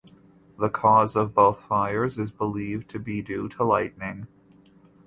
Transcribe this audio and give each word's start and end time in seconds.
The 0.57 0.71
cause 0.71 1.15
of 1.15 1.35
both 1.35 1.59
fires 1.59 2.17
is 2.17 2.31
believed 2.31 2.89
to 2.89 2.97
be 2.97 3.21
due 3.21 3.47
to 3.49 3.63
lightning. 3.63 4.25